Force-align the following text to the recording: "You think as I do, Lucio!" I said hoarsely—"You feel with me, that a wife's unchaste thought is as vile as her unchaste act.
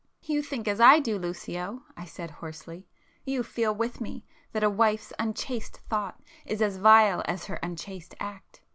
"You 0.23 0.41
think 0.41 0.67
as 0.67 0.79
I 0.81 0.97
do, 0.99 1.19
Lucio!" 1.19 1.83
I 1.95 2.05
said 2.05 2.31
hoarsely—"You 2.31 3.43
feel 3.43 3.71
with 3.75 4.01
me, 4.01 4.25
that 4.51 4.63
a 4.63 4.67
wife's 4.67 5.13
unchaste 5.19 5.77
thought 5.91 6.19
is 6.43 6.59
as 6.59 6.77
vile 6.77 7.21
as 7.27 7.45
her 7.45 7.59
unchaste 7.61 8.15
act. 8.19 8.61